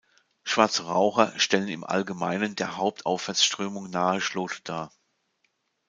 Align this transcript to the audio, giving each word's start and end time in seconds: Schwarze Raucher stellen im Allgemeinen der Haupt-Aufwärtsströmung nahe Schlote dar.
Schwarze 0.43 0.87
Raucher 0.87 1.31
stellen 1.39 1.67
im 1.67 1.83
Allgemeinen 1.83 2.55
der 2.55 2.75
Haupt-Aufwärtsströmung 2.75 3.91
nahe 3.91 4.19
Schlote 4.19 4.61
dar. 4.63 4.91